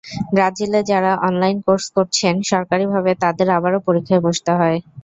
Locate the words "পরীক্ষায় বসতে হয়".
3.87-4.77